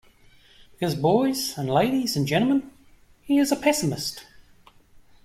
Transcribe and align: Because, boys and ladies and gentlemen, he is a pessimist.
Because, 0.71 0.95
boys 0.95 1.55
and 1.59 1.69
ladies 1.69 2.17
and 2.17 2.25
gentlemen, 2.25 2.71
he 3.21 3.37
is 3.37 3.51
a 3.51 3.55
pessimist. 3.55 4.25